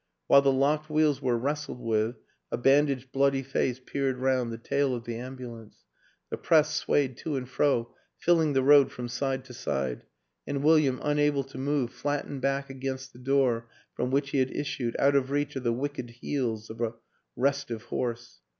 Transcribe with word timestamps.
While 0.25 0.41
the 0.41 0.51
locked 0.51 0.89
wheels 0.89 1.21
were 1.21 1.37
wrestled 1.37 1.79
with, 1.79 2.15
a 2.51 2.57
bandaged 2.57 3.11
bloody 3.11 3.43
face 3.43 3.79
peered 3.79 4.17
round 4.17 4.51
the 4.51 4.57
tail 4.57 4.95
of 4.95 5.03
the 5.03 5.15
ambulance; 5.15 5.83
the 6.31 6.39
press 6.39 6.73
swayed 6.73 7.15
to 7.17 7.35
and 7.35 7.47
fro, 7.47 7.93
filling 8.17 8.53
the 8.53 8.63
road 8.63 8.91
from 8.91 9.07
side 9.07 9.45
to 9.45 9.53
side, 9.53 10.01
and 10.47 10.63
William, 10.63 10.99
unable 11.03 11.43
to 11.43 11.59
move, 11.59 11.91
flat 11.93 12.25
tened 12.25 12.41
back 12.41 12.67
against 12.67 13.13
the 13.13 13.19
door 13.19 13.67
from 13.93 14.09
which 14.09 14.31
he 14.31 14.39
had 14.39 14.49
issued, 14.49 14.95
out 14.97 15.15
of 15.15 15.29
reach 15.29 15.55
of 15.55 15.61
the 15.61 15.71
wicked 15.71 16.09
heels 16.09 16.71
of 16.71 16.81
a 16.81 16.95
res 17.35 17.63
tive 17.63 17.83
horse. 17.83 18.41